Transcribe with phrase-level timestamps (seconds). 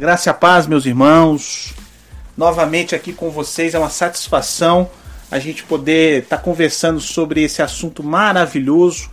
[0.00, 1.74] graça e a paz, meus irmãos.
[2.34, 4.88] Novamente aqui com vocês, é uma satisfação
[5.30, 9.10] a gente poder estar tá conversando sobre esse assunto maravilhoso.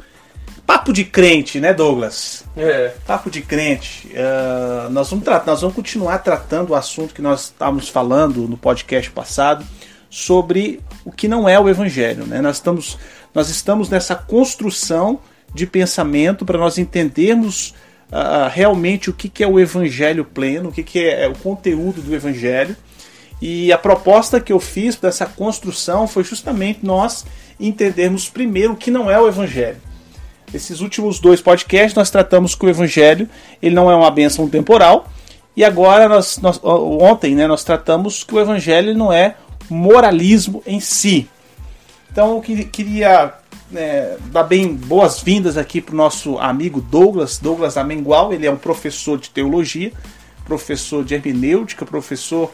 [0.66, 2.46] Papo de crente, né, Douglas?
[2.56, 2.94] É.
[3.06, 4.08] Papo de crente.
[4.08, 9.12] Uh, nós, vamos nós vamos continuar tratando o assunto que nós estávamos falando no podcast
[9.12, 9.66] passado
[10.10, 12.26] sobre o que não é o Evangelho.
[12.26, 12.40] Né?
[12.40, 12.98] Nós, estamos,
[13.34, 15.20] nós estamos nessa construção
[15.54, 17.76] de pensamento para nós entendermos
[18.12, 21.36] uh, realmente o que, que é o Evangelho pleno, o que, que é, é o
[21.36, 22.76] conteúdo do Evangelho.
[23.42, 27.26] E a proposta que eu fiz dessa construção foi justamente nós
[27.60, 29.78] entendermos primeiro o que não é o Evangelho.
[30.54, 33.30] Esses últimos dois podcasts nós tratamos que o Evangelho
[33.62, 35.08] ele não é uma bênção temporal.
[35.56, 39.36] E agora, nós, nós, ontem, né, nós tratamos que o Evangelho não é
[39.70, 41.28] moralismo em si.
[42.12, 43.34] Então eu queria
[43.76, 48.34] é, dar bem boas-vindas aqui para o nosso amigo Douglas, Douglas Amengual.
[48.34, 49.92] Ele é um professor de teologia,
[50.46, 52.52] professor de hermenêutica, professor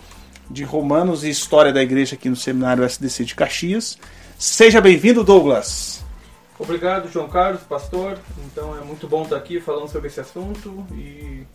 [0.49, 3.97] de Romanos e História da Igreja aqui no Seminário SDC de Caxias.
[4.37, 6.03] Seja bem-vindo, Douglas.
[6.59, 8.17] Obrigado, João Carlos, pastor.
[8.45, 11.45] Então é muito bom estar aqui falando sobre esse assunto e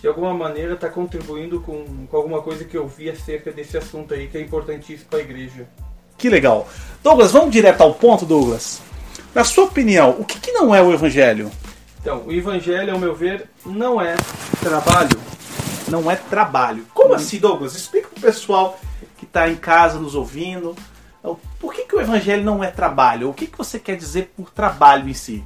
[0.00, 4.14] de alguma maneira estar contribuindo com, com alguma coisa que eu vi acerca desse assunto
[4.14, 5.68] aí que é importantíssimo para a igreja.
[6.16, 6.68] Que legal.
[7.02, 8.82] Douglas, vamos direto ao ponto, Douglas.
[9.34, 11.50] Na sua opinião, o que, que não é o Evangelho?
[12.00, 14.16] Então, o Evangelho, ao meu ver, não é
[14.60, 15.18] trabalho.
[15.88, 16.86] Não é trabalho.
[16.94, 17.16] Como hum.
[17.16, 17.74] assim, Douglas?
[17.74, 18.78] Explica para o pessoal
[19.16, 20.74] que está em casa nos ouvindo.
[21.18, 23.28] Então, por que, que o Evangelho não é trabalho?
[23.28, 25.44] O que, que você quer dizer por trabalho em si?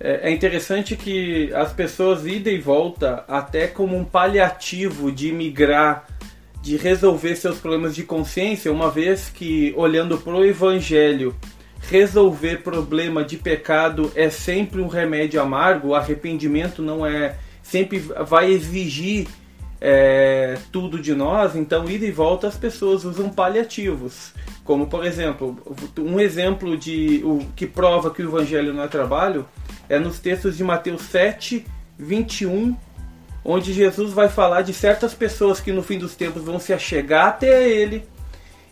[0.00, 6.06] É, é interessante que as pessoas ida e volta até como um paliativo de migrar
[6.60, 11.34] de resolver seus problemas de consciência, uma vez que olhando para o Evangelho
[11.82, 19.28] resolver problema de pecado é sempre um remédio amargo, arrependimento não é sempre vai exigir
[19.80, 24.32] é, tudo de nós, então ida e volta as pessoas usam paliativos,
[24.64, 25.56] como por exemplo,
[25.98, 29.46] um exemplo de o que prova que o evangelho não é trabalho
[29.88, 31.64] é nos textos de Mateus 7,
[31.98, 32.76] 21,
[33.44, 37.28] onde Jesus vai falar de certas pessoas que no fim dos tempos vão se achegar
[37.28, 38.04] até ele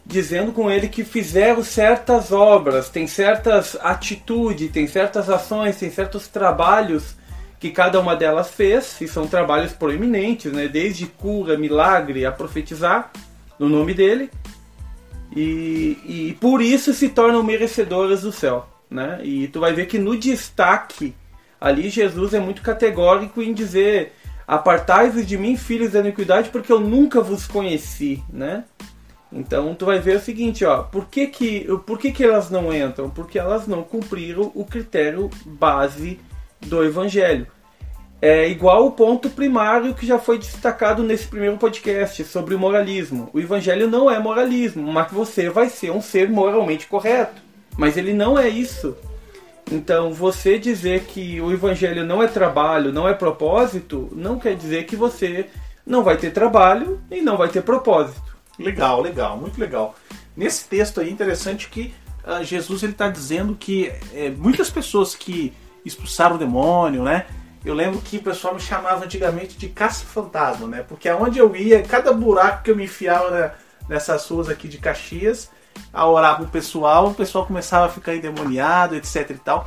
[0.07, 6.29] dizendo com ele que fizeram certas obras, tem certas atitudes, tem certas ações, tem certos
[6.29, 7.17] trabalhos
[7.59, 10.69] que cada uma delas fez, e são trabalhos proeminentes, né?
[10.69, 13.11] desde cura, milagre, a profetizar
[13.59, 14.31] no nome dele,
[15.35, 18.69] e, e por isso se tornam merecedoras do céu.
[18.89, 19.21] Né?
[19.25, 21.15] E tu vai ver que no destaque
[21.61, 24.13] ali Jesus é muito categórico em dizer
[24.47, 28.63] apartai-vos de mim, filhos da iniquidade, porque eu nunca vos conheci, né?
[29.37, 32.75] Então tu vai ver o seguinte, ó, por que que, por que que elas não
[32.75, 33.11] entram?
[33.11, 36.19] Porque elas não cumpriram o critério base
[36.61, 37.47] do evangelho.
[38.21, 43.29] É igual o ponto primário que já foi destacado nesse primeiro podcast sobre o moralismo.
[43.33, 47.43] O evangelho não é moralismo, mas você vai ser um ser moralmente correto.
[47.77, 48.97] Mas ele não é isso.
[49.71, 54.87] Então, você dizer que o evangelho não é trabalho, não é propósito, não quer dizer
[54.87, 55.47] que você
[55.85, 58.26] não vai ter trabalho e não vai ter propósito.
[58.59, 59.95] Legal, legal, muito legal.
[60.37, 61.95] Nesse texto aí, interessante que
[62.25, 65.53] uh, Jesus ele está dizendo que é, muitas pessoas que
[65.85, 67.27] expulsaram o demônio, né?
[67.65, 70.85] Eu lembro que o pessoal me chamava antigamente de caça-fantasma, né?
[70.87, 73.55] Porque aonde eu ia, cada buraco que eu me enfiava
[73.89, 75.51] nessas ruas aqui de Caxias,
[75.93, 79.67] a orar pro pessoal, o pessoal começava a ficar endemoniado, etc e tal.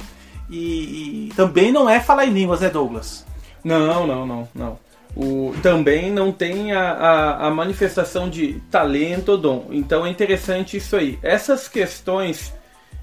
[0.50, 3.26] E, e também não é falar em línguas, né, Douglas?
[3.64, 9.38] Não, não, não, não o, também não tem a, a, a, manifestação de talento ou
[9.38, 9.68] dom.
[9.72, 11.18] Então é interessante isso aí.
[11.22, 12.54] Essas questões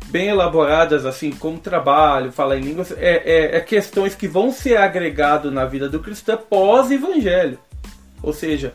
[0.07, 4.77] bem elaboradas, assim como trabalho, falar em línguas, é, é, é questões que vão ser
[4.77, 7.59] agregado na vida do cristão pós-evangelho.
[8.23, 8.75] Ou seja,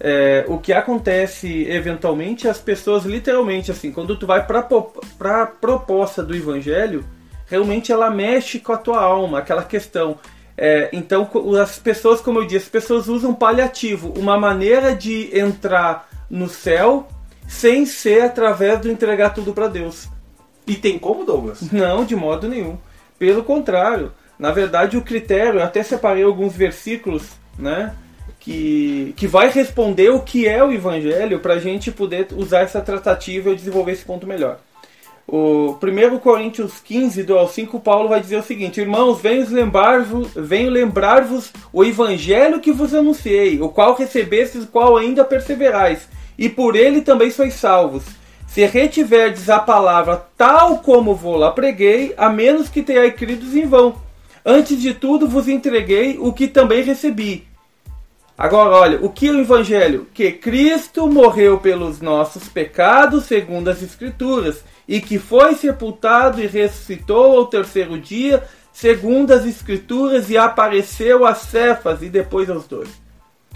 [0.00, 6.22] é, o que acontece eventualmente, as pessoas literalmente, assim, quando tu vai para a proposta
[6.22, 7.04] do evangelho,
[7.46, 10.18] realmente ela mexe com a tua alma, aquela questão
[10.64, 11.28] é, então,
[11.60, 17.08] as pessoas, como eu disse, as pessoas usam paliativo, uma maneira de entrar no céu
[17.48, 20.06] sem ser através do entregar tudo para Deus.
[20.64, 21.62] E tem como, Douglas?
[21.72, 22.78] Não, de modo nenhum.
[23.18, 27.24] Pelo contrário, na verdade, o critério, eu até separei alguns versículos,
[27.58, 27.96] né?
[28.38, 32.80] Que, que vai responder o que é o evangelho para a gente poder usar essa
[32.80, 34.60] tratativa e desenvolver esse ponto melhor.
[35.34, 40.28] O 1 Coríntios 15, do ao 5, Paulo vai dizer o seguinte: Irmãos, venho lembrar-vos
[40.36, 41.26] lembrar
[41.72, 46.06] o evangelho que vos anunciei, o qual recebestes, o qual ainda perseverais,
[46.36, 48.04] e por ele também sois salvos.
[48.46, 53.64] Se retiverdes a palavra tal como vou lá preguei, a menos que tenhais crido em
[53.64, 53.94] vão.
[54.44, 57.46] Antes de tudo vos entreguei o que também recebi.
[58.36, 60.06] Agora, olha, o que é o Evangelho?
[60.12, 67.38] Que Cristo morreu pelos nossos pecados, segundo as Escrituras, e que foi sepultado e ressuscitou
[67.38, 68.44] ao terceiro dia,
[68.74, 72.90] segundo as Escrituras, e apareceu a Cefas e depois aos dois.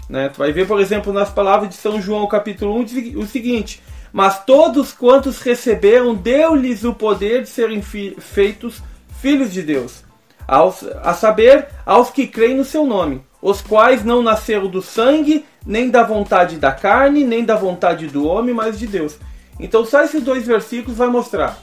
[0.09, 0.29] Né?
[0.29, 4.43] Tu vai ver, por exemplo, nas palavras de São João, capítulo 1, o seguinte: Mas
[4.45, 8.81] todos quantos receberam, deu-lhes o poder de serem fi feitos
[9.21, 10.03] filhos de Deus,
[10.47, 15.45] aos, a saber, aos que creem no seu nome, os quais não nasceram do sangue,
[15.63, 19.19] nem da vontade da carne, nem da vontade do homem, mas de Deus.
[19.59, 21.57] Então, só esses dois versículos vai mostrar.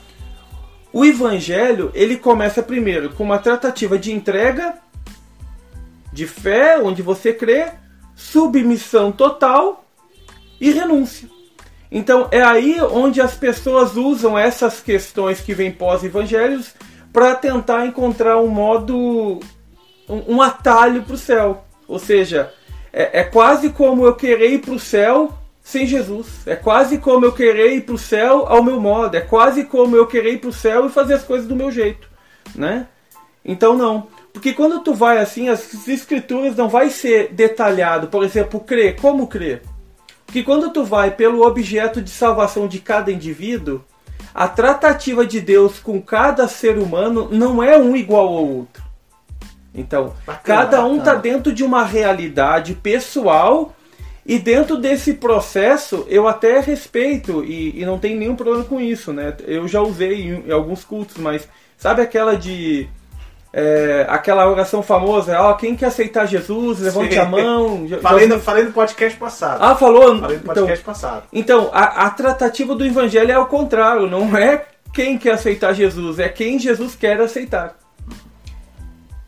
[0.93, 4.75] O evangelho, ele começa primeiro com uma tratativa de entrega,
[6.12, 7.67] de fé, onde você crê,
[8.14, 9.85] submissão total
[10.61, 11.29] e renúncia.
[11.91, 16.75] Então é aí onde as pessoas usam essas questões que vêm pós-evangelhos
[17.12, 19.38] para tentar encontrar um modo,
[20.08, 21.64] um, atalho para o céu.
[21.87, 22.52] Ou seja,
[22.93, 25.32] é, é, quase como eu querer ir para o céu
[25.64, 26.46] sem Jesus.
[26.46, 29.16] É quase como eu querer ir para o céu ao meu modo.
[29.16, 31.72] É quase como eu querer ir para o céu e fazer as coisas do meu
[31.72, 32.06] jeito,
[32.55, 32.87] né?
[33.43, 34.06] Então não.
[34.32, 39.26] Porque quando tu vai assim, as escrituras não vai ser detalhado, por exemplo, crer, como
[39.26, 39.62] crer?
[40.26, 43.82] Porque quando tu vai pelo objeto de salvação de cada indivíduo,
[44.34, 48.82] a tratativa de Deus com cada ser humano não é um igual ao outro.
[49.75, 53.75] Então, bacana, cada um está dentro de uma realidade pessoal
[54.26, 59.12] e dentro desse processo eu até respeito e, e não tem nenhum problema com isso,
[59.12, 59.35] né?
[59.47, 62.88] Eu já usei em, em alguns cultos, mas sabe aquela de
[63.53, 67.21] é, aquela oração famosa, ó, quem quer aceitar Jesus, levante Sim.
[67.21, 67.87] a mão.
[68.03, 69.62] falei, no, falei no podcast passado.
[69.62, 70.19] Ah, falou?
[70.19, 71.23] Falei no então, podcast então, passado.
[71.32, 76.19] Então, a, a tratativa do evangelho é ao contrário, não é quem quer aceitar Jesus,
[76.19, 77.77] é quem Jesus quer aceitar.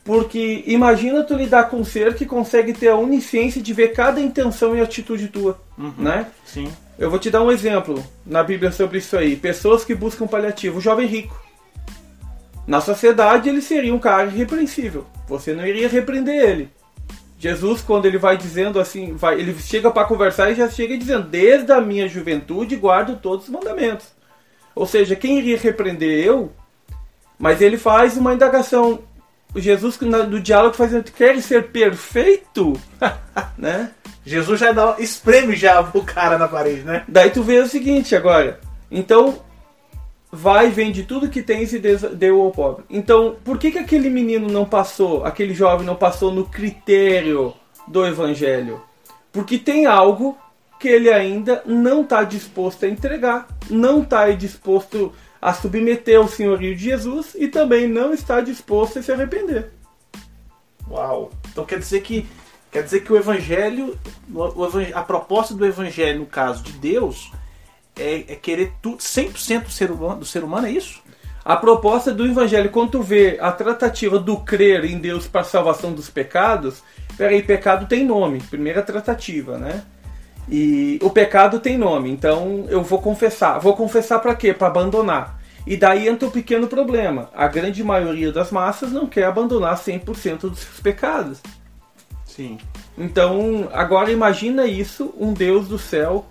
[0.07, 4.21] Porque imagina tu lidar com um ser que consegue ter a onisciência de ver cada
[4.21, 6.29] intenção e atitude tua, uhum, né?
[6.45, 6.73] Sim.
[6.97, 9.35] Eu vou te dar um exemplo na Bíblia sobre isso aí.
[9.35, 10.79] Pessoas que buscam paliativo.
[10.79, 11.39] O jovem rico.
[12.67, 15.05] Na sociedade ele seria um cara irrepreensível.
[15.29, 16.71] Você não iria repreender ele.
[17.39, 21.29] Jesus, quando ele vai dizendo assim, vai, ele chega para conversar e já chega dizendo:
[21.29, 24.07] Desde a minha juventude guardo todos os mandamentos.
[24.75, 26.53] Ou seja, quem iria repreender eu?
[27.39, 29.01] Mas ele faz uma indagação.
[29.57, 32.79] Jesus no diálogo faz quer ser perfeito,
[33.57, 33.91] né?
[34.25, 37.05] Jesus já dá espreme já o cara na parede, né?
[37.07, 38.61] Daí tu vê o seguinte agora.
[38.91, 39.41] Então
[40.31, 42.85] vai, vende tudo que tens e deu ao pobre.
[42.91, 47.55] Então, por que, que aquele menino não passou, aquele jovem não passou no critério
[47.87, 48.83] do evangelho?
[49.33, 50.37] Porque tem algo
[50.79, 56.75] que ele ainda não está disposto a entregar, não está disposto a submeter ao senhorio
[56.75, 59.71] de Jesus e também não está disposto a se arrepender.
[60.91, 61.31] Uau!
[61.51, 62.27] Então quer dizer que
[62.71, 63.99] quer dizer que o evangelho,
[64.95, 67.33] a proposta do evangelho no caso de Deus
[67.97, 71.03] é, é querer tudo 100% do ser, humano, do ser humano, é isso?
[71.45, 75.93] A proposta do evangelho, quando vê a tratativa do crer em Deus para a salvação
[75.93, 76.83] dos pecados,
[77.17, 79.85] peraí, pecado tem nome, primeira tratativa, né?
[80.49, 83.59] E o pecado tem nome, então eu vou confessar.
[83.59, 84.53] Vou confessar para quê?
[84.53, 85.41] Para abandonar.
[85.67, 87.29] E daí entra o um pequeno problema.
[87.35, 91.41] A grande maioria das massas não quer abandonar 100% dos seus pecados.
[92.25, 92.59] Sim.
[92.97, 96.25] Então, agora imagina isso, um Deus do céu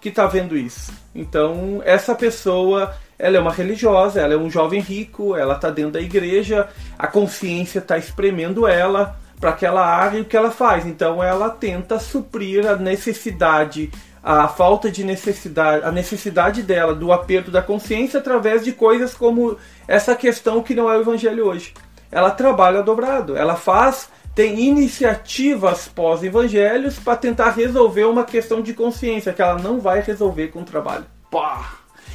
[0.00, 0.92] que está vendo isso.
[1.14, 5.92] Então, essa pessoa, ela é uma religiosa, ela é um jovem rico, ela está dentro
[5.92, 10.86] da igreja, a consciência está espremendo ela para aquela área e o que ela faz.
[10.86, 13.90] Então, ela tenta suprir a necessidade,
[14.22, 19.56] a falta de necessidade, a necessidade dela do aperto da consciência através de coisas como
[19.86, 21.72] essa questão que não é o evangelho hoje.
[22.10, 29.32] Ela trabalha dobrado, ela faz tem iniciativas pós-evangelhos para tentar resolver uma questão de consciência
[29.32, 31.04] que ela não vai resolver com o trabalho.
[31.28, 31.72] Pá!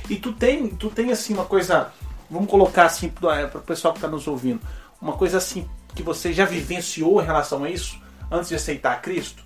[0.10, 1.92] E tu tem, tu tem assim uma coisa,
[2.32, 4.62] vamos colocar assim para o pessoal que está nos ouvindo,
[5.02, 8.00] uma coisa assim que você já vivenciou em relação a isso
[8.32, 9.44] antes de aceitar Cristo?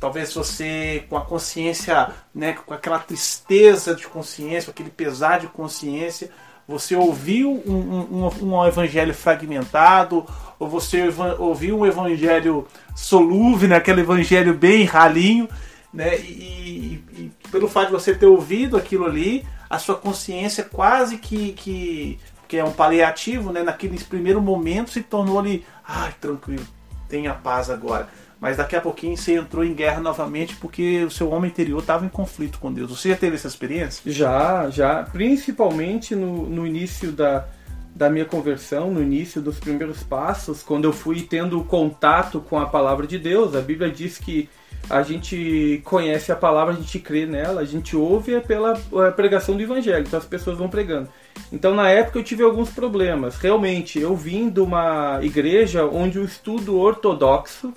[0.00, 6.30] Talvez você com a consciência, né, com aquela tristeza de consciência, aquele pesar de consciência,
[6.66, 10.26] você ouviu um, um, um evangelho fragmentado,
[10.58, 11.08] ou você
[11.38, 13.76] ouviu um evangelho solúvel, né?
[13.76, 15.48] aquele evangelho bem ralinho,
[15.92, 16.18] né?
[16.18, 21.52] E, e, pelo fato de você ter ouvido aquilo ali, a sua consciência quase que,
[21.52, 22.18] que,
[22.54, 23.64] que é um paliativo, né?
[23.64, 26.64] naquele primeiro momento se tornou ali, ai, tranquilo,
[27.08, 28.08] tenha paz agora
[28.40, 32.04] mas daqui a pouquinho você entrou em guerra novamente porque o seu homem interior estava
[32.04, 32.90] em conflito com Deus.
[32.90, 34.02] Você já teve essa experiência?
[34.12, 35.02] Já, já.
[35.02, 37.46] Principalmente no, no início da,
[37.94, 42.66] da minha conversão, no início dos primeiros passos, quando eu fui tendo contato com a
[42.66, 43.54] palavra de Deus.
[43.54, 44.50] A Bíblia diz que
[44.90, 49.56] a gente conhece a palavra, a gente crê nela, a gente ouve pela é, pregação
[49.56, 51.08] do evangelho, então as pessoas vão pregando.
[51.52, 53.36] Então na época eu tive alguns problemas.
[53.36, 57.72] Realmente, eu vim de uma igreja onde o estudo ortodoxo,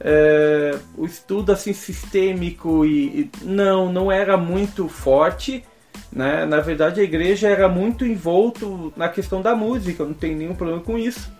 [0.00, 5.64] é, o estudo assim sistêmico e, e não, não era muito forte.
[6.12, 6.46] Né?
[6.46, 10.82] Na verdade, a igreja era muito envolto na questão da música, não tem nenhum problema
[10.82, 11.30] com isso.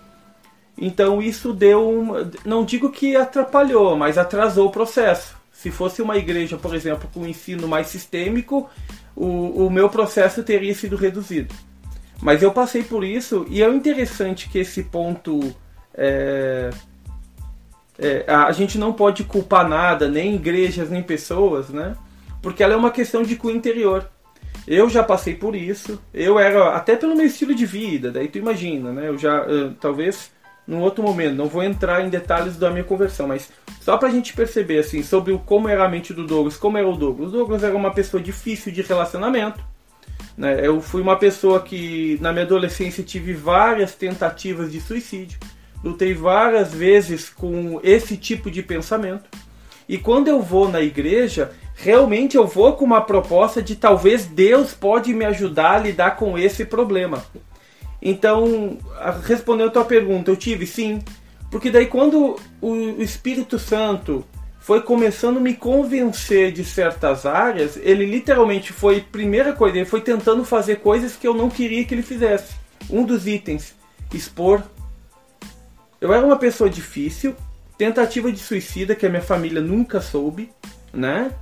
[0.76, 5.36] Então isso deu, um, não digo que atrapalhou, mas atrasou o processo.
[5.52, 8.70] Se fosse uma igreja, por exemplo, com um ensino mais sistêmico,
[9.18, 11.54] o, o meu processo teria sido reduzido.
[12.20, 15.54] Mas eu passei por isso e é interessante que esse ponto
[15.94, 16.70] é,
[17.98, 21.96] é, a gente não pode culpar nada, nem igrejas, nem pessoas, né?
[22.42, 24.08] Porque ela é uma questão de cunho interior.
[24.66, 26.00] Eu já passei por isso.
[26.12, 28.10] Eu era até pelo meu estilo de vida.
[28.10, 29.08] Daí tu imagina, né?
[29.08, 30.30] Eu já uh, talvez
[30.68, 31.34] num outro momento.
[31.34, 35.32] Não vou entrar em detalhes da minha conversão, mas só pra gente perceber assim sobre
[35.32, 37.30] o, como era a mente do Douglas, como era o Douglas.
[37.30, 39.64] O Douglas era uma pessoa difícil de relacionamento.
[40.36, 40.60] Né?
[40.64, 45.38] Eu fui uma pessoa que na minha adolescência tive várias tentativas de suicídio.
[45.82, 49.30] Lutei várias vezes com esse tipo de pensamento.
[49.88, 54.74] E quando eu vou na igreja, realmente eu vou com uma proposta de talvez Deus
[54.74, 57.24] pode me ajudar a lidar com esse problema.
[58.00, 58.78] Então,
[59.24, 61.02] respondendo a tua pergunta, eu tive sim,
[61.50, 64.24] porque daí quando o Espírito Santo
[64.60, 70.00] foi começando a me convencer de certas áreas, ele literalmente foi, primeira coisa, ele foi
[70.00, 72.54] tentando fazer coisas que eu não queria que ele fizesse.
[72.90, 73.74] Um dos itens,
[74.12, 74.62] expor.
[76.00, 77.34] Eu era uma pessoa difícil,
[77.78, 80.50] tentativa de suicida que a minha família nunca soube,
[80.92, 81.32] né?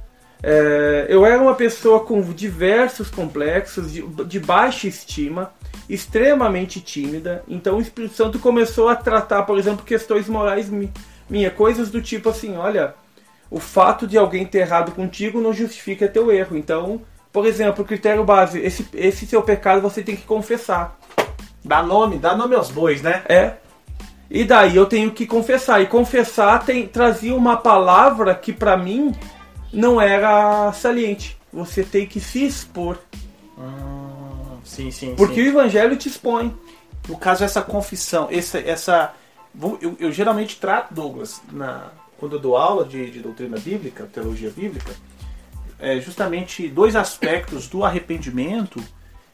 [0.43, 5.53] É, eu era uma pessoa com diversos complexos, de, de baixa estima,
[5.89, 7.43] extremamente tímida.
[7.49, 10.71] Então o Espírito Santo começou a tratar, por exemplo, questões morais
[11.29, 12.95] minha, coisas do tipo assim, olha,
[13.51, 16.57] o fato de alguém ter errado contigo não justifica teu erro.
[16.57, 17.01] Então,
[17.33, 20.99] por exemplo, o critério base, esse, esse seu pecado você tem que confessar.
[21.65, 23.23] Dá nome, dá nome aos bois, né?
[23.29, 23.55] É.
[24.31, 25.81] E daí eu tenho que confessar.
[25.81, 29.15] E confessar tem, trazia uma palavra que para mim
[29.73, 31.37] não era saliente.
[31.53, 32.99] Você tem que se expor.
[34.65, 35.15] Sim, sim.
[35.15, 35.43] Porque sim.
[35.43, 36.55] o evangelho te expõe.
[37.09, 38.59] No caso, essa confissão, essa.
[38.59, 39.15] essa
[39.81, 44.51] eu, eu geralmente trato, Douglas, na, quando eu dou aula de, de doutrina bíblica, teologia
[44.51, 44.93] bíblica,
[45.79, 48.83] é justamente dois aspectos do arrependimento,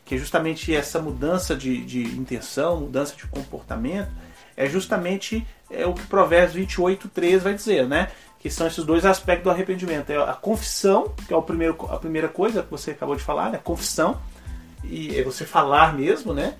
[0.05, 4.11] que é justamente essa mudança de, de intenção, mudança de comportamento,
[4.57, 8.09] é justamente é o que Provérbios 28, 3 vai dizer, né?
[8.39, 10.11] Que são esses dois aspectos do arrependimento.
[10.11, 13.51] É a confissão, que é o primeiro, a primeira coisa que você acabou de falar,
[13.51, 13.61] né?
[13.63, 14.21] Confissão
[14.85, 16.55] e é você falar mesmo, né?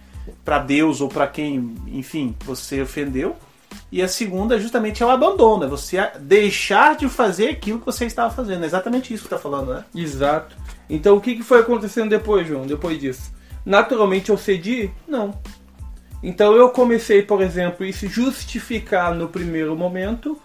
[0.45, 3.37] Para Deus ou para quem, enfim, você ofendeu.
[3.91, 8.05] E a segunda justamente é o abandono, é você deixar de fazer aquilo que você
[8.05, 8.63] estava fazendo.
[8.63, 9.85] É exatamente isso que está falando, né?
[9.95, 10.57] Exato.
[10.89, 13.33] Então o que foi acontecendo depois, João, depois disso?
[13.65, 14.91] Naturalmente eu cedi?
[15.07, 15.35] Não.
[16.23, 20.39] Então eu comecei, por exemplo, se justificar no primeiro momento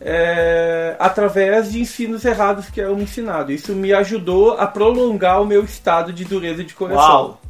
[0.00, 3.54] é, através de ensinos errados que eram ensinados.
[3.54, 6.98] Isso me ajudou a prolongar o meu estado de dureza de coração.
[7.04, 7.40] Uau.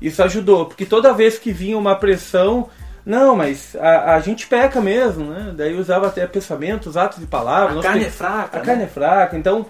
[0.00, 2.68] Isso ajudou, porque toda vez que vinha uma pressão,
[3.06, 5.54] não, mas a, a gente peca mesmo, né?
[5.56, 7.78] Daí usava até pensamentos, atos de palavras.
[7.78, 8.56] A carne é fraca.
[8.56, 8.66] A né?
[8.66, 9.64] carne é fraca, então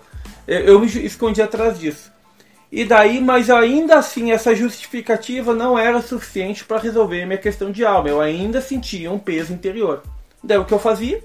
[0.49, 2.14] eu, eu me escondi atrás disso.
[2.71, 7.85] E daí, mas ainda assim, essa justificativa não era suficiente para resolver minha questão de
[7.85, 8.09] alma.
[8.09, 10.03] Eu ainda sentia um peso interior.
[10.43, 11.23] Daí o que eu fazia?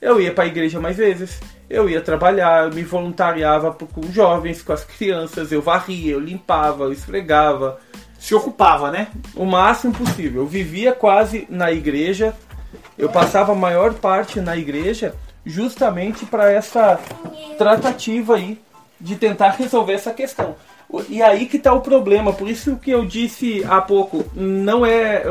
[0.00, 4.62] Eu ia para a igreja mais vezes, eu ia trabalhar, eu me voluntariava com jovens,
[4.62, 7.80] com as crianças, eu varria, eu limpava, eu esfregava.
[8.18, 9.08] Se ocupava, né?
[9.34, 10.42] O máximo possível.
[10.42, 12.34] Eu vivia quase na igreja,
[12.96, 15.14] eu passava a maior parte na igreja
[15.44, 16.98] justamente para essa
[17.56, 18.58] tratativa aí
[19.00, 20.56] de tentar resolver essa questão.
[21.08, 25.24] E aí que está o problema, por isso que eu disse há pouco, não é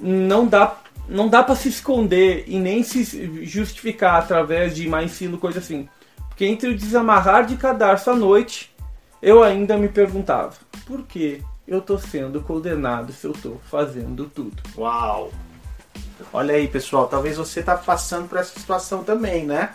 [0.00, 0.76] não dá
[1.08, 5.88] não dá para se esconder e nem se justificar através de má ensino, coisa assim.
[6.28, 8.74] Porque entre o desamarrar de cadarço à noite,
[9.22, 14.62] eu ainda me perguntava: por que eu tô sendo condenado se eu tô fazendo tudo?
[14.76, 15.30] Uau!
[16.32, 19.72] Olha aí, pessoal, talvez você tá passando por essa situação também, né?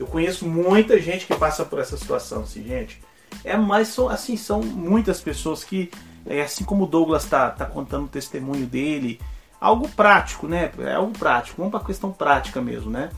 [0.00, 2.98] Eu conheço muita gente que passa por essa situação, assim, gente.
[3.44, 5.90] É mais são, assim, são muitas pessoas que,
[6.24, 9.20] é, assim como o Douglas tá, tá contando o testemunho dele,
[9.60, 10.72] algo prático, né?
[10.78, 13.10] É algo prático, vamos para a questão prática mesmo, né?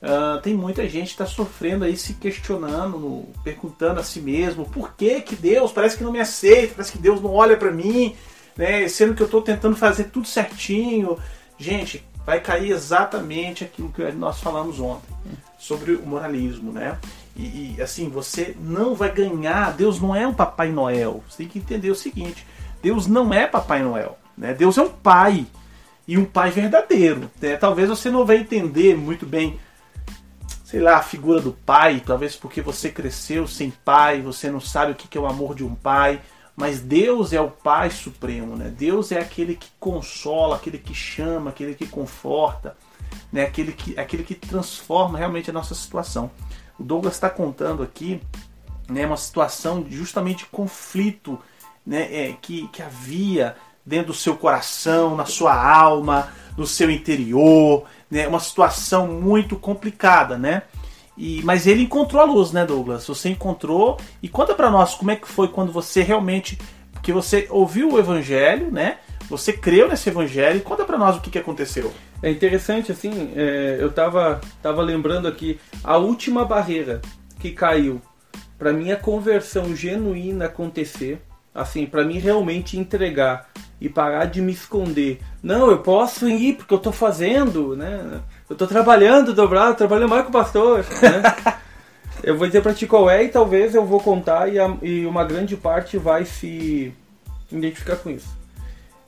[0.00, 4.94] Uh, tem muita gente que está sofrendo aí, se questionando, perguntando a si mesmo por
[4.94, 8.16] que que Deus parece que não me aceita, parece que Deus não olha para mim,
[8.56, 8.88] né?
[8.88, 11.18] Sendo que eu estou tentando fazer tudo certinho.
[11.58, 15.12] Gente, vai cair exatamente aquilo que nós falamos ontem.
[15.62, 16.98] Sobre o moralismo, né?
[17.36, 19.72] E, e, assim, você não vai ganhar.
[19.72, 21.22] Deus não é um Papai Noel.
[21.28, 22.44] Você tem que entender o seguinte:
[22.82, 24.18] Deus não é Papai Noel.
[24.36, 24.52] Né?
[24.52, 25.46] Deus é um pai.
[26.06, 27.30] E um pai verdadeiro.
[27.40, 27.56] Né?
[27.56, 29.60] Talvez você não vai entender muito bem,
[30.64, 32.02] sei lá, a figura do pai.
[32.04, 35.64] Talvez porque você cresceu sem pai, você não sabe o que é o amor de
[35.64, 36.20] um pai.
[36.56, 38.68] Mas Deus é o Pai Supremo, né?
[38.68, 42.76] Deus é aquele que consola, aquele que chama, aquele que conforta,
[43.32, 43.42] né?
[43.42, 46.30] aquele, que, aquele que transforma realmente a nossa situação.
[46.78, 48.20] O Douglas está contando aqui
[48.88, 51.38] né, uma situação justamente de conflito
[51.86, 57.84] né, é, que, que havia dentro do seu coração, na sua alma, no seu interior,
[58.10, 60.62] né, uma situação muito complicada, né?
[61.16, 63.06] E, mas ele encontrou a luz, né, Douglas?
[63.06, 66.58] Você encontrou e conta para nós como é que foi quando você realmente,
[66.92, 68.98] porque você ouviu o evangelho, né?
[69.28, 70.62] Você creu nesse evangelho.
[70.62, 71.92] Conta para nós o que, que aconteceu.
[72.22, 77.00] É interessante assim, é, eu tava tava lembrando aqui a última barreira
[77.40, 78.00] que caiu
[78.56, 81.20] para minha conversão genuína acontecer,
[81.52, 83.48] assim, para mim realmente entregar
[83.80, 85.20] e parar de me esconder.
[85.42, 88.20] Não, eu posso ir porque eu tô fazendo, né?
[88.48, 91.56] Eu tô trabalhando dobrado, trabalhando mais com o pastor, né?
[92.22, 95.04] eu vou dizer pra ti qual é e talvez eu vou contar e, a, e
[95.04, 96.94] uma grande parte vai se
[97.50, 98.41] identificar com isso.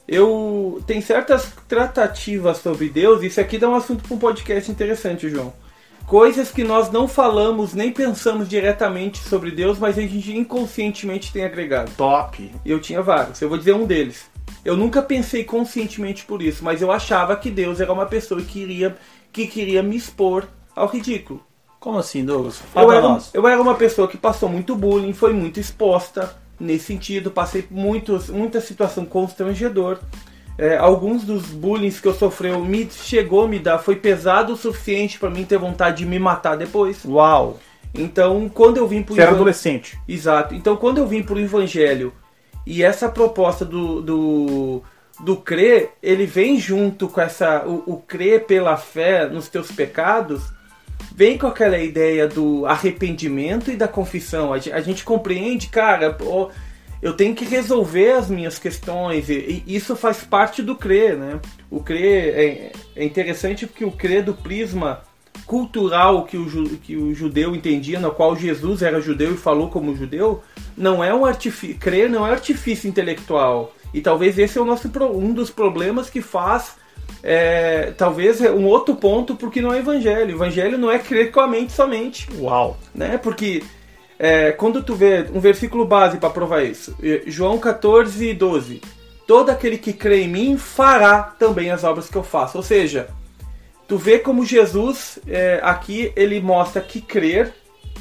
[0.07, 5.29] Eu tem certas tratativas sobre Deus, isso aqui dá um assunto para um podcast interessante,
[5.29, 5.53] João.
[6.07, 11.45] Coisas que nós não falamos nem pensamos diretamente sobre Deus, mas a gente inconscientemente tem
[11.45, 11.91] agregado.
[11.97, 12.51] Top.
[12.65, 13.41] Eu tinha vários.
[13.41, 14.31] Eu vou dizer um deles.
[14.63, 18.47] Eu nunca pensei conscientemente por isso, mas eu achava que Deus era uma pessoa que
[18.47, 18.97] queria,
[19.33, 20.47] que queria me expor
[20.77, 21.43] ao ridículo.
[21.81, 22.63] Como assim, Douglas?
[22.75, 27.31] Eu era, eu era, uma pessoa que passou muito bullying, foi muito exposta nesse sentido,
[27.31, 29.99] passei muitos, muita situação constrangedor.
[30.57, 34.57] É, alguns dos bullying que eu sofri me chegou a me dar, foi pesado o
[34.57, 37.05] suficiente para mim ter vontade de me matar depois.
[37.05, 37.59] Uau!
[37.93, 39.99] Então, quando eu vim pro Você era adolescente.
[40.09, 40.55] Exato.
[40.55, 42.13] Então, quando eu vim pro evangelho
[42.67, 44.83] e essa proposta do, do,
[45.21, 47.65] do crer, ele vem junto com essa.
[47.67, 50.43] O, o crer pela fé nos teus pecados,
[51.15, 54.53] vem com aquela ideia do arrependimento e da confissão.
[54.53, 56.17] A, a gente compreende, cara,
[57.01, 61.39] eu tenho que resolver as minhas questões, e, e, isso faz parte do crer, né?
[61.71, 65.03] O crer é, é interessante porque o crer do prisma
[65.47, 69.95] cultural que o, que o judeu entendia, no qual Jesus era judeu e falou como
[69.95, 70.43] judeu,
[70.77, 71.77] não é um artifício.
[71.79, 73.75] Crer não é artifício intelectual.
[73.93, 76.77] E talvez esse é o nosso um dos problemas que faz
[77.27, 80.33] é, talvez é um outro ponto porque não é evangelho.
[80.33, 82.29] Evangelho não é crer com a mente somente.
[82.39, 82.77] Uau!
[82.95, 83.17] Né?
[83.17, 83.63] Porque
[84.19, 86.95] é, quando tu vê um versículo base para provar isso,
[87.27, 88.83] João 14, 12.
[89.27, 92.59] Todo aquele que crê em mim fará também as obras que eu faço.
[92.59, 93.09] Ou seja,
[93.89, 97.55] tu vê como Jesus é, aqui ele mostra que crer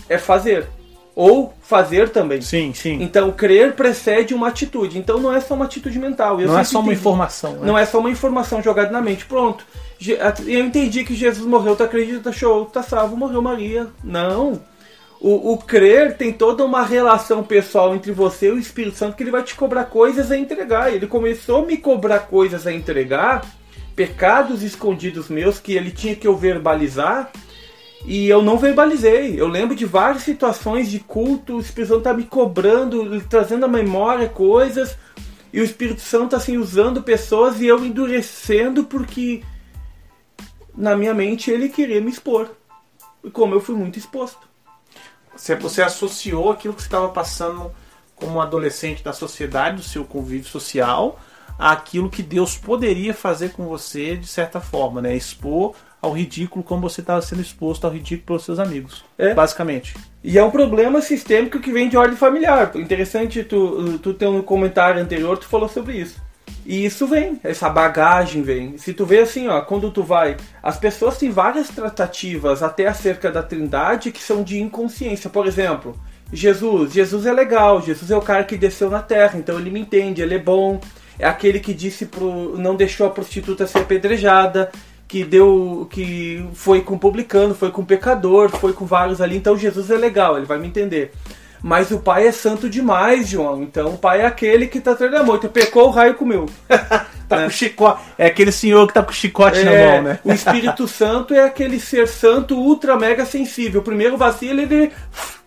[0.10, 0.68] é fazer
[1.16, 2.42] ou fazer também.
[2.42, 3.02] Sim, sim.
[3.02, 4.98] Então, crer precede uma atitude.
[4.98, 6.42] Então, não é só uma atitude mental.
[6.42, 7.54] Eu não é só uma informação.
[7.54, 7.60] Né?
[7.64, 9.26] Não é só uma informação jogada na mente.
[9.26, 9.66] Pronto.
[10.46, 13.88] Eu entendi que Jesus morreu, tu acredita, show, tá salvo, morreu Maria.
[14.04, 14.60] Não.
[15.22, 19.24] O, o crer tem toda uma relação pessoal entre você e o Espírito Santo que
[19.24, 20.94] ele vai te cobrar coisas a entregar.
[20.94, 23.46] Ele começou a me cobrar coisas a entregar,
[23.96, 27.32] pecados escondidos meus que ele tinha que eu verbalizar
[28.06, 29.40] e eu não verbalizei.
[29.40, 33.68] Eu lembro de várias situações de culto, o Espírito Santo tá me cobrando, trazendo à
[33.68, 34.98] memória coisas,
[35.52, 39.44] e o Espírito Santo assim usando pessoas e eu endurecendo porque
[40.76, 42.50] na minha mente ele queria me expor.
[43.24, 44.48] E como eu fui muito exposto.
[45.36, 47.72] Você, você associou aquilo que você estava passando
[48.16, 51.20] como adolescente da sociedade, do seu convívio social,
[51.58, 55.16] àquilo que Deus poderia fazer com você de certa forma, né?
[55.16, 59.06] Expor ao ridículo como você estava sendo exposto ao ridículo pelos seus amigos.
[59.18, 59.34] É.
[59.34, 59.96] Basicamente.
[60.22, 62.72] E é um problema sistêmico que vem de ordem familiar.
[62.76, 66.22] Interessante tu, tu ter um comentário anterior, tu falou sobre isso.
[66.66, 68.78] E isso vem, essa bagagem vem.
[68.78, 73.32] Se tu vê assim, ó, quando tu vai, as pessoas têm várias tratativas até acerca
[73.32, 75.30] da Trindade que são de inconsciência.
[75.30, 75.98] Por exemplo,
[76.32, 79.80] Jesus, Jesus é legal, Jesus é o cara que desceu na terra, então ele me
[79.80, 80.82] entende, ele é bom.
[81.18, 84.72] É aquele que disse pro não deixou a prostituta ser apedrejada
[85.08, 89.92] que deu que foi com publicano, foi com pecador, foi com vários ali, então Jesus
[89.92, 91.12] é legal, ele vai me entender.
[91.64, 93.64] Mas o pai é santo demais, João.
[93.64, 95.48] Então o pai é aquele que tá atrás da moita.
[95.48, 96.46] Pecou, o raio comeu.
[96.68, 97.44] tá né?
[97.46, 98.04] com chicote.
[98.18, 100.20] É aquele senhor que tá com chicote é, na mão, né?
[100.26, 103.80] o Espírito Santo é aquele ser santo ultra mega sensível.
[103.80, 104.92] O primeiro vacila, ele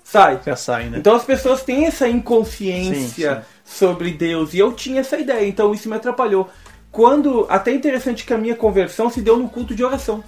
[0.03, 0.41] sai.
[0.45, 0.99] Já sai, né?
[0.99, 3.79] Então as pessoas têm essa inconsciência sim, sim.
[3.79, 4.55] sobre Deus.
[4.55, 6.49] E eu tinha essa ideia, então isso me atrapalhou.
[6.97, 7.45] Quando.
[7.51, 10.25] Até interessante que a minha conversão se deu no culto de oração.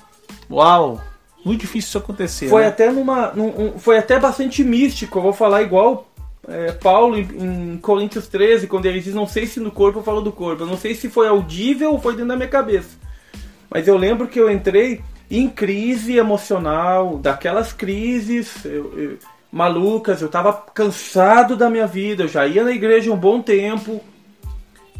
[0.51, 1.01] Uau!
[1.43, 2.49] Muito difícil isso acontecer.
[2.49, 2.69] Foi né?
[2.69, 3.33] até numa.
[3.33, 5.19] num- um- foi até bastante místico.
[5.19, 6.07] Eu vou falar igual
[6.47, 10.03] é, Paulo em, em Coríntios 13, quando ele diz, não sei se no corpo eu
[10.03, 10.63] falo do corpo.
[10.65, 12.99] Eu não sei se foi audível ou foi dentro da minha cabeça.
[13.71, 15.01] Mas eu lembro que eu entrei
[15.31, 19.19] em crise emocional, daquelas crises eu- eu-
[19.51, 20.21] malucas.
[20.21, 24.03] Eu tava cansado da minha vida, eu já ia na igreja um bom tempo.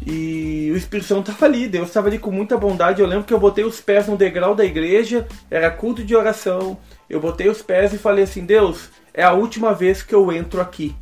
[0.05, 3.01] E o Espírito Santo estava ali, Deus estava ali com muita bondade.
[3.01, 6.77] Eu lembro que eu botei os pés no degrau da igreja, era culto de oração.
[7.09, 10.61] Eu botei os pés e falei assim: Deus, é a última vez que eu entro
[10.61, 10.95] aqui.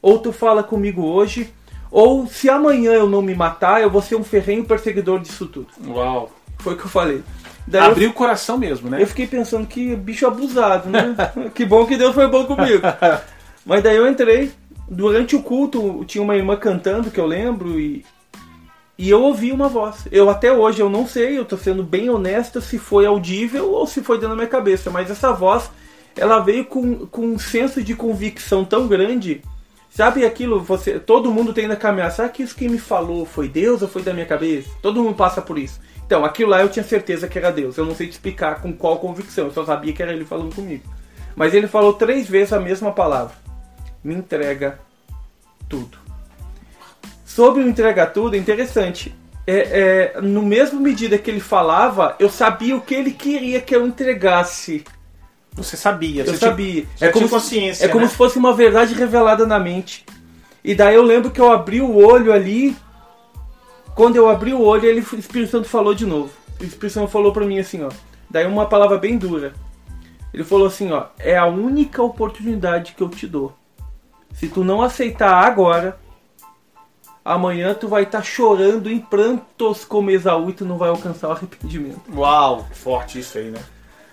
[0.00, 1.52] Ou tu fala comigo hoje,
[1.90, 5.68] ou se amanhã eu não me matar, eu vou ser um ferrenho perseguidor disso tudo.
[5.86, 6.30] Uau.
[6.58, 7.22] Foi o que eu falei.
[7.66, 9.00] Daí eu- Abriu o coração mesmo, né?
[9.02, 11.14] eu fiquei pensando que bicho abusado, né?
[11.54, 12.82] que bom que Deus foi bom comigo.
[13.64, 14.50] Mas daí eu entrei.
[14.86, 18.04] Durante o culto tinha uma irmã cantando que eu lembro e
[18.96, 20.06] e eu ouvi uma voz.
[20.10, 23.86] Eu até hoje eu não sei, eu tô sendo bem honesta se foi audível ou
[23.86, 25.70] se foi dentro da minha cabeça, mas essa voz
[26.16, 29.42] ela veio com, com um senso de convicção tão grande.
[29.90, 33.48] Sabe aquilo, você, todo mundo tem na caminhada, será que isso que me falou foi
[33.48, 34.68] Deus ou foi da minha cabeça?
[34.82, 35.80] Todo mundo passa por isso.
[36.04, 37.76] Então, aquilo lá eu tinha certeza que era Deus.
[37.76, 40.54] Eu não sei te explicar com qual convicção, eu só sabia que era ele falando
[40.54, 40.82] comigo.
[41.36, 43.34] Mas ele falou três vezes a mesma palavra.
[44.02, 44.78] Me entrega
[45.68, 46.03] tudo.
[47.34, 49.12] Sobre o entrega tudo, é interessante.
[49.44, 53.74] É, é, no mesmo medida que ele falava, eu sabia o que ele queria que
[53.74, 54.84] eu entregasse.
[55.52, 56.22] Você sabia.
[56.22, 56.86] Eu você tinha- sabia.
[56.96, 58.10] já é como, consciência, é como né?
[58.10, 60.06] se fosse uma verdade revelada na mente.
[60.62, 62.76] E daí eu lembro que eu abri o olho ali.
[63.96, 66.30] Quando eu abri o olho, ele, o Espírito Santo falou de novo.
[66.60, 67.88] O Espírito Santo falou pra mim assim, ó.
[68.30, 69.54] Daí uma palavra bem dura.
[70.32, 71.06] Ele falou assim, ó.
[71.18, 73.52] É a única oportunidade que eu te dou.
[74.32, 75.98] Se tu não aceitar agora,
[77.24, 81.32] amanhã tu vai estar chorando em prantos como Esaú e tu não vai alcançar o
[81.32, 82.02] arrependimento.
[82.14, 83.60] Uau, forte isso aí, né?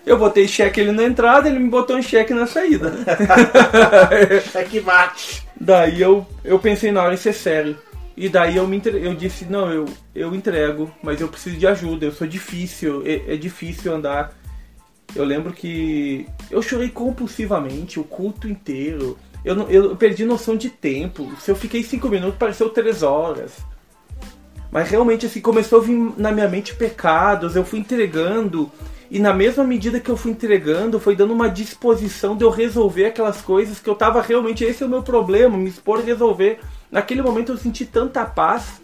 [0.04, 2.90] Eu botei cheque ele na entrada, ele me botou um cheque na saída.
[2.90, 3.04] né?
[4.74, 5.46] É mate.
[5.60, 7.76] Daí eu, eu pensei na hora em ser sério.
[8.16, 9.04] E daí eu me entre...
[9.04, 13.34] eu disse, não, eu, eu entrego, mas eu preciso de ajuda, eu sou difícil, é,
[13.34, 14.32] é difícil andar.
[15.14, 19.18] Eu lembro que eu chorei compulsivamente o culto inteiro.
[19.44, 21.32] Eu, não, eu perdi noção de tempo.
[21.40, 23.52] Se eu fiquei cinco minutos, pareceu três horas.
[24.70, 28.70] Mas realmente assim, começou a vir na minha mente pecados, eu fui entregando.
[29.10, 33.04] E na mesma medida que eu fui entregando, foi dando uma disposição de eu resolver
[33.04, 36.60] aquelas coisas que eu tava realmente, esse é o meu problema, me expor e resolver.
[36.90, 38.80] Naquele momento eu senti tanta paz.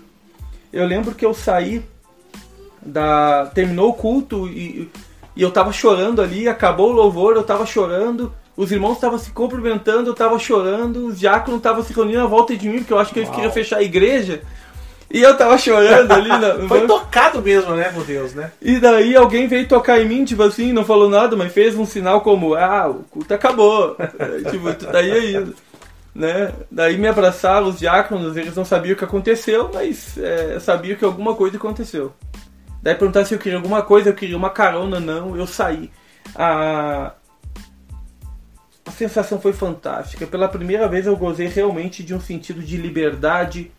[0.70, 1.82] Eu lembro que eu saí
[2.84, 3.46] da.
[3.54, 4.90] terminou o culto e,
[5.34, 8.30] e eu tava chorando ali, acabou o louvor, eu tava chorando.
[8.58, 12.56] Os irmãos estavam se cumprimentando, eu tava chorando, os diáconos estavam se reunindo à volta
[12.56, 13.36] de mim, porque eu acho que eles Uau.
[13.36, 14.42] queriam fechar a igreja.
[15.08, 18.50] E eu tava chorando ali na, Foi tocado mesmo, né, por Deus, né?
[18.60, 21.86] E daí alguém veio tocar em mim, tipo assim, não falou nada, mas fez um
[21.86, 23.96] sinal como, ah, o culto acabou.
[24.50, 25.52] Tipo, tu tá aí ainda.
[26.12, 26.52] Né?
[26.68, 31.04] Daí me abraçaram os diáconos, eles não sabiam o que aconteceu, mas é, sabiam que
[31.04, 32.12] alguma coisa aconteceu.
[32.82, 35.92] Daí perguntaram se eu queria alguma coisa, eu queria uma carona, não, eu saí.
[36.34, 37.12] A,
[38.88, 40.26] a sensação foi fantástica.
[40.26, 43.70] Pela primeira vez eu gozei realmente de um sentido de liberdade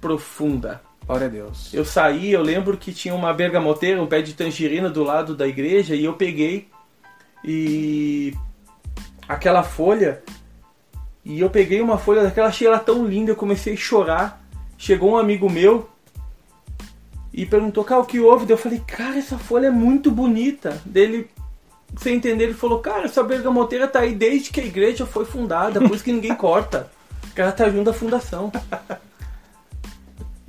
[0.00, 0.80] profunda.
[1.06, 1.72] Glória a Deus.
[1.74, 5.46] Eu saí, eu lembro que tinha uma bergamoteira, um pé de tangerina do lado da
[5.46, 6.68] igreja, e eu peguei
[7.44, 8.32] e
[9.28, 10.22] aquela folha,
[11.22, 14.42] e eu peguei uma folha daquela, achei ela tão linda, eu comecei a chorar.
[14.78, 15.90] Chegou um amigo meu
[17.32, 18.50] e perguntou, cara, o que houve?
[18.50, 20.80] Eu falei, cara, essa folha é muito bonita.
[20.86, 21.28] Dele,
[21.96, 25.80] sem entender, ele falou, cara, essa bergamoteira tá aí desde que a igreja foi fundada,
[25.80, 26.90] por isso que ninguém corta.
[27.34, 28.52] Que ela tá junto da fundação.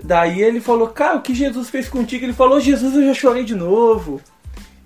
[0.03, 2.25] Daí ele falou, cara, o que Jesus fez contigo?
[2.25, 4.21] Ele falou, Jesus, eu já chorei de novo.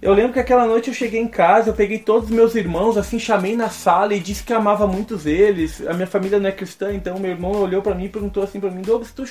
[0.02, 2.96] Eu lembro que aquela noite eu cheguei em casa, eu peguei todos os meus irmãos,
[2.96, 5.86] assim, chamei na sala e disse que amava muitos eles.
[5.86, 8.62] A minha família não é cristã, então meu irmão olhou pra mim e perguntou assim
[8.62, 9.26] pra mim, Douglas, tu,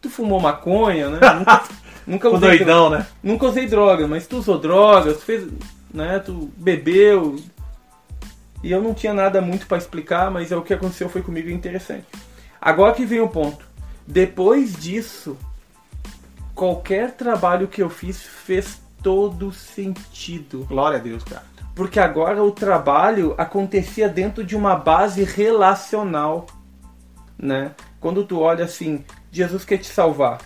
[0.00, 1.20] tu fumou maconha, né?
[1.34, 1.64] Nunca,
[2.06, 3.06] nunca usei doidão, né?
[3.22, 5.46] Nunca usei droga, mas tu usou drogas, tu fez,
[5.94, 7.36] né, tu bebeu.
[8.62, 11.48] E eu não tinha nada muito pra explicar, mas é o que aconteceu foi comigo
[11.48, 12.06] interessante.
[12.60, 13.64] Agora que vem o ponto.
[14.06, 15.38] Depois disso,
[16.54, 20.66] qualquer trabalho que eu fiz fez todo sentido.
[20.68, 21.44] Glória a Deus, cara.
[21.74, 26.46] Porque agora o trabalho acontecia dentro de uma base relacional,
[27.38, 27.72] né?
[28.00, 30.40] Quando tu olha assim, Jesus quer te salvar.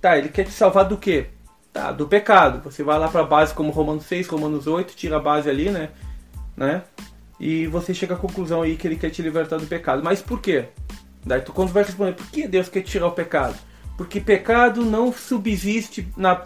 [0.00, 1.28] Tá, ele quer te salvar do quê?
[1.72, 2.62] Tá, do pecado.
[2.64, 5.90] Você vai lá pra base como Romanos 6, Romanos 8, tira a base ali, né?
[6.56, 6.82] né?
[7.38, 10.02] E você chega à conclusão aí que ele quer te libertar do pecado.
[10.02, 10.66] Mas por quê?
[11.24, 13.54] Daí tu quando vai responder, por que Deus quer tirar o pecado?
[13.96, 16.42] Porque pecado não subsiste na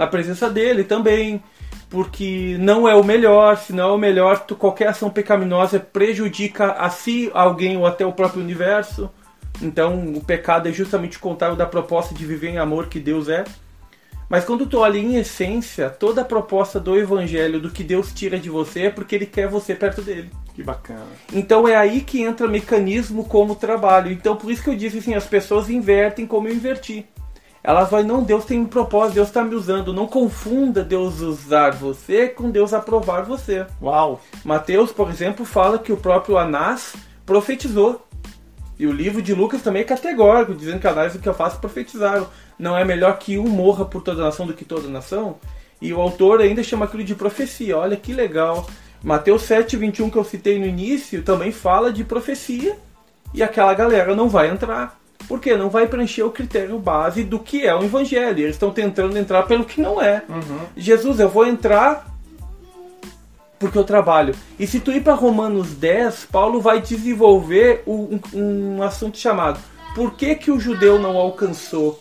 [0.00, 1.42] na presença dele também,
[1.90, 6.72] porque não é o melhor, se não é o melhor, tu, qualquer ação pecaminosa prejudica
[6.72, 9.10] a si, alguém ou até o próprio universo.
[9.60, 13.28] Então o pecado é justamente o contrário da proposta de viver em amor que Deus
[13.28, 13.44] é.
[14.30, 18.38] Mas quando tu olha em essência, toda a proposta do evangelho, do que Deus tira
[18.38, 20.30] de você, é porque ele quer você perto dele.
[20.54, 21.04] Que bacana.
[21.32, 24.12] Então é aí que entra mecanismo como trabalho.
[24.12, 27.04] Então por isso que eu disse assim, as pessoas invertem como eu inverti.
[27.60, 29.92] Elas vão, não, Deus tem um propósito, Deus está me usando.
[29.92, 33.66] Não confunda Deus usar você com Deus aprovar você.
[33.82, 34.20] Uau!
[34.44, 36.94] Mateus, por exemplo, fala que o próprio Anás
[37.26, 38.06] profetizou.
[38.78, 41.58] E o livro de Lucas também é categórico, dizendo que Anás o que eu faço
[41.58, 42.28] profetizaram
[42.60, 45.36] não é melhor que um morra por toda a nação do que toda a nação?
[45.80, 47.78] E o autor ainda chama aquilo de profecia.
[47.78, 48.68] Olha que legal.
[49.02, 52.76] Mateus 7, 21 que eu citei no início também fala de profecia.
[53.32, 55.00] E aquela galera não vai entrar.
[55.26, 58.40] Porque não vai preencher o critério base do que é o evangelho.
[58.40, 60.22] Eles estão tentando entrar pelo que não é.
[60.28, 60.60] Uhum.
[60.76, 62.10] Jesus, eu vou entrar
[63.58, 64.34] porque eu trabalho.
[64.58, 69.60] E se tu ir para Romanos 10, Paulo vai desenvolver um, um assunto chamado
[69.94, 72.00] Por que, que o judeu não alcançou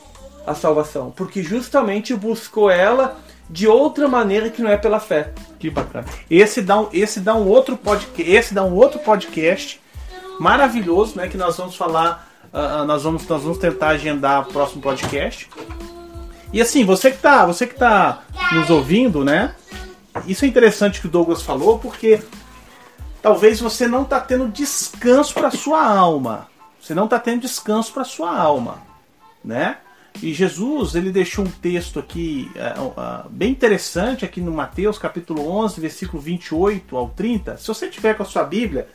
[0.50, 5.32] a salvação, porque justamente buscou ela de outra maneira que não é pela fé.
[5.60, 6.06] Que bacana.
[6.30, 9.80] Esse dá um, esse dá um outro podcast, esse dá um outro podcast
[10.40, 14.82] maravilhoso, né, que nós vamos falar, uh, nós vamos nós vamos tentar agendar o próximo
[14.82, 15.48] podcast.
[16.52, 19.54] E assim, você que tá, você que tá nos ouvindo, né?
[20.26, 22.22] Isso é interessante que o Douglas falou, porque
[23.22, 26.48] talvez você não tá tendo descanso para sua alma.
[26.82, 28.82] Você não tá tendo descanso para sua alma,
[29.46, 29.78] né?
[30.22, 35.50] E Jesus ele deixou um texto aqui uh, uh, bem interessante aqui no Mateus capítulo
[35.50, 37.56] 11, versículo 28 ao 30.
[37.56, 38.90] Se você tiver com a sua Bíblia,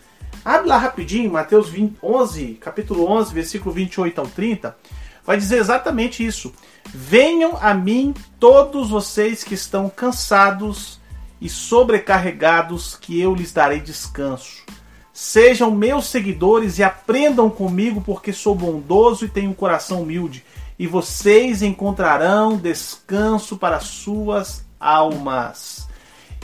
[0.45, 4.77] abre lá rapidinho, Mateus 20, 11, capítulo 11, versículo 28 ao 30.
[5.25, 6.53] Vai dizer exatamente isso.
[6.93, 11.01] Venham a mim todos vocês que estão cansados
[11.41, 14.63] e sobrecarregados, que eu lhes darei descanso.
[15.11, 20.45] Sejam meus seguidores e aprendam comigo, porque sou bondoso e tenho um coração humilde
[20.79, 25.89] e vocês encontrarão descanso para suas almas.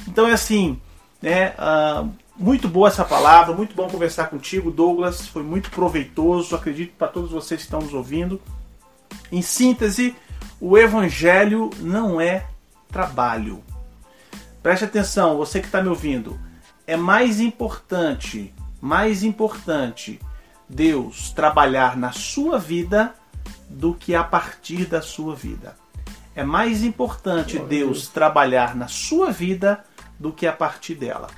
[0.07, 0.81] Então é assim,
[1.21, 1.51] né?
[1.51, 5.27] Uh, muito boa essa palavra, muito bom conversar contigo, Douglas.
[5.27, 8.40] Foi muito proveitoso, acredito para todos vocês que estão nos ouvindo.
[9.31, 10.16] Em síntese,
[10.61, 12.47] o evangelho não é
[12.90, 13.62] trabalho.
[14.62, 16.38] Preste atenção, você que está me ouvindo.
[16.87, 20.19] É mais importante, mais importante
[20.69, 23.14] Deus trabalhar na sua vida
[23.70, 25.76] do que a partir da sua vida.
[26.35, 29.85] É mais importante Deus trabalhar na sua vida
[30.18, 31.28] do que a partir dela.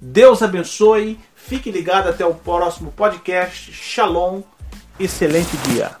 [0.00, 3.70] Deus abençoe, fique ligado até o próximo podcast.
[3.72, 4.42] Shalom,
[4.98, 5.92] excelente dia.